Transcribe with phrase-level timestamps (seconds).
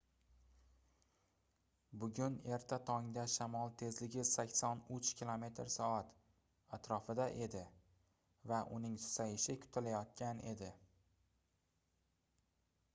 [2.03, 5.77] bugun erta tongda shamol tezligi 83 km/s
[6.79, 7.63] atrofida edi
[8.53, 10.71] va uning susayishi kutilayotgan edi